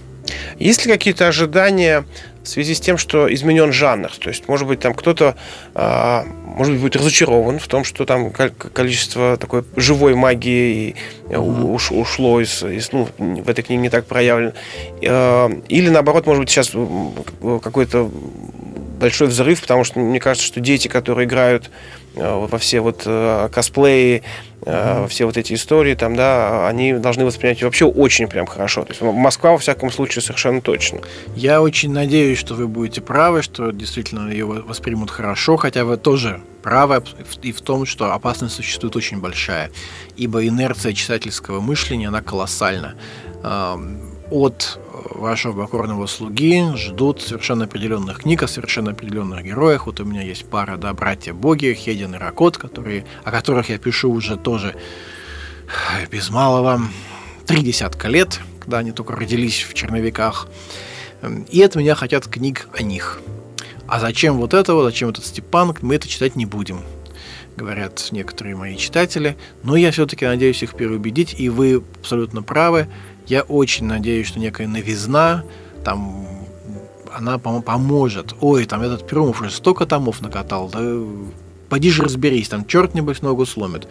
[0.59, 2.05] Есть ли какие-то ожидания
[2.49, 4.11] в связи с тем, что изменен жанр.
[4.19, 5.37] То есть, может быть, там кто-то,
[5.75, 10.97] а, может быть, будет разочарован в том, что там количество такой живой магии
[11.29, 14.53] уш, ушло из, из ну, в этой книге не так проявлено.
[15.05, 16.73] А, или, наоборот, может быть, сейчас
[17.63, 18.11] какой-то
[18.99, 21.71] большой взрыв, потому что мне кажется, что дети, которые играют
[22.08, 24.23] Э, во все вот э, косплеи,
[24.63, 25.09] mm-hmm.
[25.09, 28.83] все вот эти истории там, да, они должны воспринять вообще очень прям хорошо.
[28.85, 31.01] То есть Москва, во всяком случае, совершенно точно.
[31.35, 36.41] Я очень надеюсь, что вы будете правы, что действительно ее воспримут хорошо, хотя вы тоже
[36.63, 37.03] правы
[37.43, 39.71] и в том, что опасность существует очень большая,
[40.17, 42.95] ибо инерция читательского мышления, она колоссальна.
[44.31, 44.79] От
[45.11, 49.87] вашего покорного слуги ждут совершенно определенных книг о совершенно определенных героях.
[49.87, 54.11] Вот у меня есть пара, да, братья-боги, Хедин и Ракот, которые, о которых я пишу
[54.11, 54.75] уже тоже
[56.11, 56.81] без малого
[57.47, 60.49] три десятка лет, когда они только родились в черновиках.
[61.51, 63.21] И от меня хотят книг о них.
[63.87, 66.83] А зачем вот этого, зачем этот Степан, мы это читать не будем
[67.59, 72.89] говорят некоторые мои читатели, но я все-таки надеюсь их переубедить, и вы абсолютно правы.
[73.29, 75.45] Я очень надеюсь, что некая новизна
[75.85, 76.27] там
[77.15, 78.35] она поможет.
[78.41, 80.81] Ой, там этот Перумов уже столько томов накатал, да
[81.69, 83.89] поди же разберись, там черт небось ногу сломит.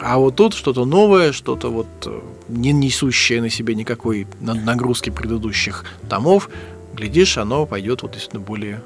[0.00, 5.84] А вот тут что-то новое, что-то вот э, не несущее на себе никакой нагрузки предыдущих
[6.08, 6.48] томов,
[6.94, 8.82] глядишь, оно пойдет вот действительно более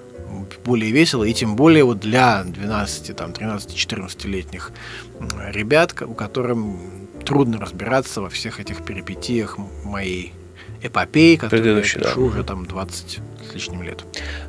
[0.65, 4.71] более весело, и тем более вот для 12, там, 13-14-летних
[5.53, 6.79] ребят, у которым
[7.25, 10.33] трудно разбираться во всех этих перипетиях моей
[10.83, 12.15] эпопеи, которую я пишу да.
[12.15, 14.05] уже там 20 с лишним лет.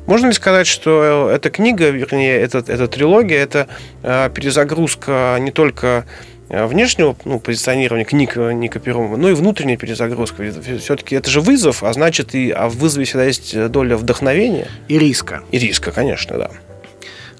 [0.06, 3.68] Можно ли сказать, что эта книга, вернее, эта, эта трилогия, это
[4.02, 6.06] э, перезагрузка не только
[6.48, 10.44] э, внешнего ну, позиционирования книг Ника Перумова, но и внутренняя перезагрузка.
[10.78, 14.68] Все-таки это же вызов, а значит, и а в вызове всегда есть доля вдохновения.
[14.88, 15.42] И риска.
[15.50, 16.50] И риска, конечно, да.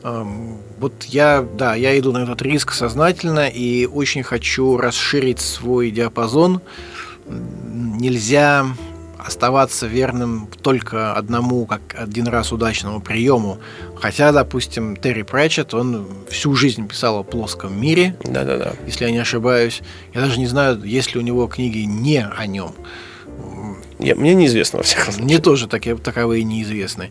[0.03, 6.61] Вот я, да, я иду на этот риск сознательно и очень хочу расширить свой диапазон.
[7.29, 8.67] Нельзя
[9.25, 13.59] оставаться верным только одному, как один раз удачному приему.
[13.95, 18.17] Хотя, допустим, Терри Пратчетт, он всю жизнь писал о плоском мире.
[18.25, 18.73] Да-да-да.
[18.87, 19.83] Если я не ошибаюсь.
[20.13, 22.73] Я даже не знаю, есть ли у него книги не о нем.
[24.03, 25.25] Я, мне неизвестно, во всяком случае.
[25.25, 27.11] Мне тоже такие, таковые неизвестны.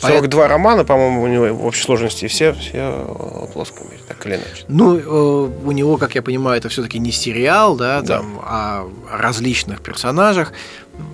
[0.00, 0.50] 42 Поэт...
[0.50, 4.64] романа, по-моему, у него в общей сложности все, все о плоском мире, так или иначе.
[4.68, 8.18] Ну, э, у него, как я понимаю, это все-таки не сериал, да, да.
[8.18, 10.52] Там, о различных персонажах.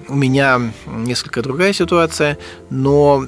[0.09, 2.39] У меня несколько другая ситуация,
[2.71, 3.25] но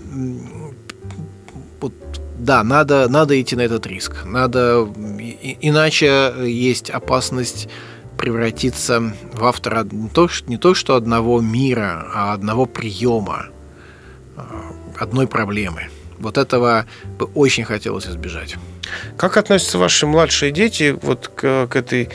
[1.80, 1.92] вот,
[2.38, 4.24] да, надо, надо идти на этот риск.
[4.24, 4.88] Надо,
[5.60, 7.68] иначе есть опасность
[8.16, 9.00] превратиться
[9.32, 13.46] в автора не то, не то что одного мира, а одного приема,
[14.36, 15.88] а, одной проблемы.
[16.18, 16.86] Вот этого
[17.18, 18.56] бы очень хотелось избежать.
[19.16, 22.08] Как относятся ваши младшие дети вот к, к этой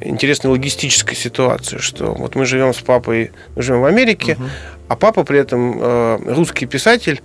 [0.00, 4.44] интересной логистической ситуации, что вот мы живем с папой, мы живем в Америке, угу.
[4.88, 7.20] а папа при этом э, русский писатель,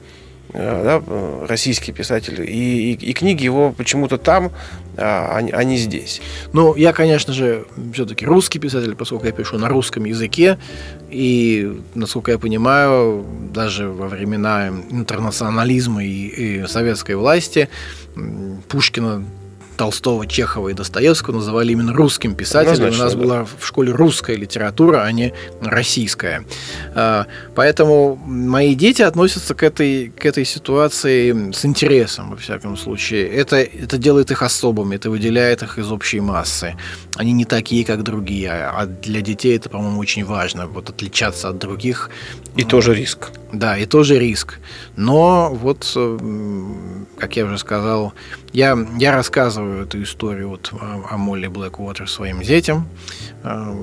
[0.54, 1.02] да,
[1.48, 4.52] российский писатель, и, и, и книги его почему-то там,
[4.98, 6.22] а, а не здесь.
[6.54, 10.60] Ну, я, конечно же, все-таки русский писатель, поскольку я пишу на русском языке,
[11.10, 16.28] и, насколько я понимаю, даже во времена интернационализма и,
[16.62, 17.70] и советской власти
[18.70, 19.26] Пушкина
[19.78, 22.94] Толстого, Чехова и Достоевского называли именно русским писателем.
[22.94, 23.20] У нас да.
[23.20, 26.46] была в школе русская литература, а не российская.
[26.96, 33.28] А, поэтому мои дети относятся к этой, к этой ситуации с интересом, во всяком случае.
[33.28, 36.76] Это, это делает их особыми, это выделяет их из общей массы.
[37.16, 38.52] Они не такие, как другие.
[38.52, 40.68] А для детей это, по-моему, очень важно.
[40.68, 42.10] Вот отличаться от других.
[42.56, 43.32] И тоже риск.
[43.52, 44.60] Да, и тоже риск.
[44.96, 45.98] Но вот,
[47.18, 48.14] как я уже сказал,
[48.52, 52.88] я, я рассказываю эту историю вот о, о Молли Блэквотер своим детям.
[53.44, 53.76] Э,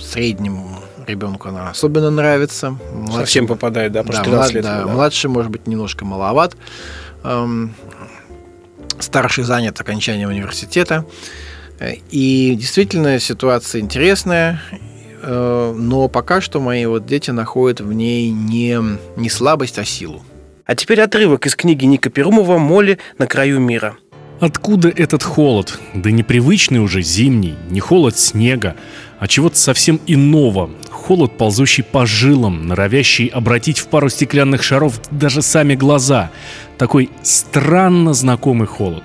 [0.00, 2.76] среднему ребенку она особенно нравится.
[2.92, 4.62] Младший, Совсем попадает, да, да, млад, лет.
[4.62, 6.56] Да, да, младший, может быть, немножко маловат.
[7.24, 7.74] Эм,
[9.00, 11.04] старший занят окончанием университета.
[12.10, 14.62] И действительно ситуация интересная,
[15.22, 18.78] э, но пока что мои вот дети находят в ней не,
[19.16, 20.22] не слабость, а силу.
[20.66, 23.96] А теперь отрывок из книги Ника Перумова «Молли на краю мира».
[24.40, 25.78] Откуда этот холод?
[25.94, 28.74] Да непривычный уже зимний, не холод снега,
[29.18, 30.70] а чего-то совсем иного.
[30.90, 36.30] Холод, ползущий по жилам, норовящий обратить в пару стеклянных шаров даже сами глаза.
[36.78, 39.04] Такой странно знакомый холод.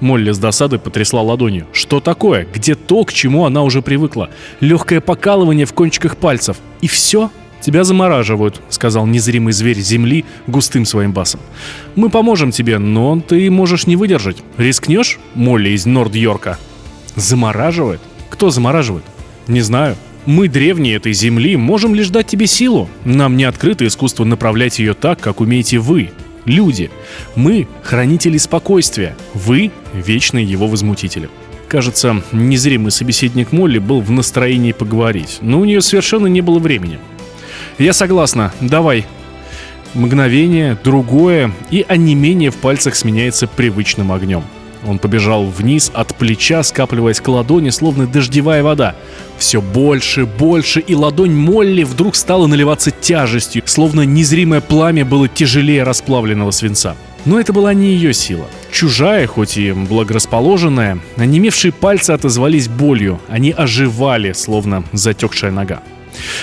[0.00, 1.66] Молли с досадой потрясла ладонью.
[1.72, 2.46] Что такое?
[2.52, 4.30] Где то, к чему она уже привыкла?
[4.60, 6.56] Легкое покалывание в кончиках пальцев.
[6.80, 7.30] И все?
[7.64, 11.40] «Тебя замораживают»,— сказал незримый зверь земли густым своим басом.
[11.94, 14.36] «Мы поможем тебе, но ты можешь не выдержать.
[14.58, 16.58] Рискнешь, Молли из Норд-Йорка?»
[17.16, 18.02] «Замораживает?
[18.28, 19.04] Кто замораживает?»
[19.48, 19.96] «Не знаю.
[20.26, 22.90] Мы, древние этой земли, можем лишь дать тебе силу.
[23.06, 26.10] Нам не открыто искусство направлять ее так, как умеете вы,
[26.44, 26.90] люди.
[27.34, 31.30] Мы— хранители спокойствия, вы— вечные его возмутители».
[31.66, 36.98] Кажется, незримый собеседник Молли был в настроении поговорить, но у нее совершенно не было времени.
[37.78, 39.06] «Я согласна, давай».
[39.94, 44.42] Мгновение, другое, и онемение в пальцах сменяется привычным огнем.
[44.86, 48.94] Он побежал вниз от плеча, скапливаясь к ладони, словно дождевая вода.
[49.38, 55.84] Все больше, больше, и ладонь Молли вдруг стала наливаться тяжестью, словно незримое пламя было тяжелее
[55.84, 56.96] расплавленного свинца.
[57.24, 58.46] Но это была не ее сила.
[58.70, 63.20] Чужая, хоть и благорасположенная, онемевшие пальцы отозвались болью.
[63.28, 65.82] Они оживали, словно затекшая нога.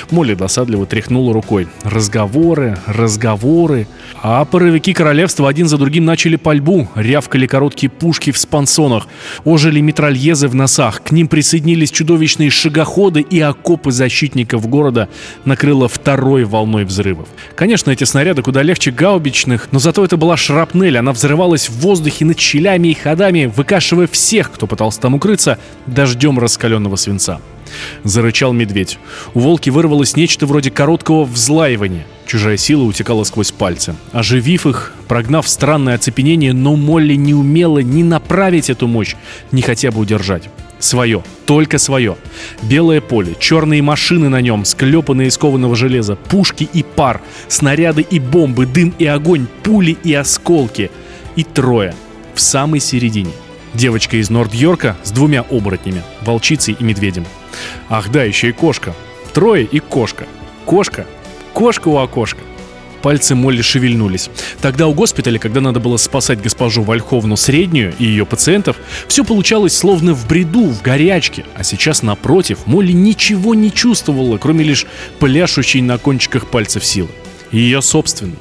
[0.09, 1.67] Молли досадливо тряхнула рукой.
[1.83, 3.87] Разговоры, разговоры.
[4.21, 6.87] А паровики королевства один за другим начали пальбу.
[6.95, 9.07] Рявкали короткие пушки в спансонах.
[9.45, 11.01] Ожили метрольезы в носах.
[11.03, 15.09] К ним присоединились чудовищные шагоходы и окопы защитников города
[15.45, 17.27] накрыло второй волной взрывов.
[17.55, 20.97] Конечно, эти снаряды куда легче гаубичных, но зато это была шрапнель.
[20.97, 25.57] Она взрывалась в воздухе над щелями и ходами, выкашивая всех, кто пытался там укрыться,
[25.87, 27.39] дождем раскаленного свинца.
[28.03, 28.97] Зарычал медведь.
[29.33, 32.05] У волки вырвалось нечто вроде короткого взлаивания.
[32.25, 33.95] Чужая сила утекала сквозь пальцы.
[34.11, 39.15] Оживив их, прогнав странное оцепенение, но Молли не умела ни направить эту мощь,
[39.51, 40.49] ни хотя бы удержать.
[40.79, 42.17] Свое, только свое.
[42.63, 48.19] Белое поле, черные машины на нем, склепанные из кованого железа, пушки и пар, снаряды и
[48.19, 50.89] бомбы, дым и огонь, пули и осколки.
[51.35, 51.93] И трое.
[52.33, 53.31] В самой середине.
[53.73, 57.25] Девочка из Норд-Йорка с двумя оборотнями, волчицей и медведем.
[57.89, 58.93] Ах да, еще и кошка.
[59.33, 60.25] Трое и кошка.
[60.65, 61.07] Кошка.
[61.53, 62.41] Кошка у окошка.
[63.01, 64.29] Пальцы Молли шевельнулись.
[64.61, 69.75] Тогда у госпиталя, когда надо было спасать госпожу Вальховну Среднюю и ее пациентов, все получалось
[69.75, 71.45] словно в бреду, в горячке.
[71.55, 74.85] А сейчас, напротив, Молли ничего не чувствовала, кроме лишь
[75.19, 77.09] пляшущей на кончиках пальцев силы.
[77.51, 78.37] Ее собственной.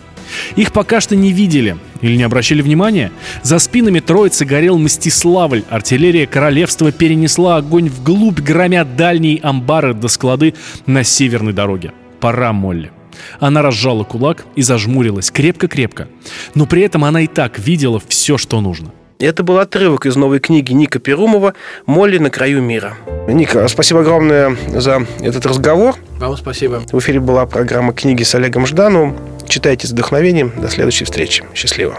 [0.56, 3.12] Их пока что не видели или не обращали внимания.
[3.42, 5.64] За спинами троицы горел Мстиславль.
[5.70, 10.54] Артиллерия королевства перенесла огонь вглубь, громя дальние амбары до склады
[10.86, 11.92] на северной дороге.
[12.20, 12.90] Пора, Молли.
[13.38, 16.08] Она разжала кулак и зажмурилась крепко-крепко.
[16.54, 18.92] Но при этом она и так видела все, что нужно.
[19.18, 21.52] Это был отрывок из новой книги Ника Перумова
[21.84, 22.96] «Молли на краю мира».
[23.28, 25.94] Ника, спасибо огромное за этот разговор.
[26.18, 26.82] Вам спасибо.
[26.90, 29.16] В эфире была программа «Книги с Олегом Ждановым».
[29.50, 30.52] Читайте с вдохновением.
[30.56, 31.42] До следующей встречи.
[31.56, 31.98] Счастливо.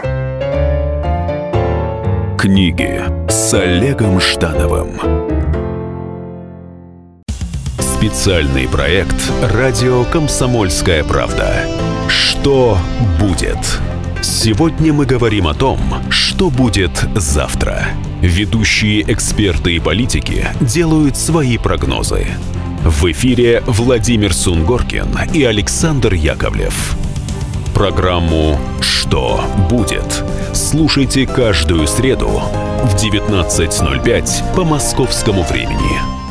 [2.38, 4.98] Книги с Олегом Ждановым.
[7.78, 11.66] Специальный проект «Радио Комсомольская правда».
[12.08, 12.78] Что
[13.20, 13.58] будет?
[14.22, 15.78] Сегодня мы говорим о том,
[16.08, 17.88] что будет завтра.
[18.22, 22.28] Ведущие эксперты и политики делают свои прогнозы.
[22.82, 26.96] В эфире Владимир Сунгоркин и Александр Яковлев.
[27.82, 30.22] Программу «Что будет?»
[30.52, 32.28] слушайте каждую среду
[32.84, 36.21] в 19.05 по московскому времени.